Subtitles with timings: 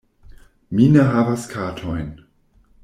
[0.79, 2.13] Mi ne havas katojn.